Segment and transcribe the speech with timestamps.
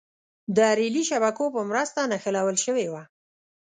[0.55, 3.03] د رېلي شبکو په مرسته نښلول شوې وه.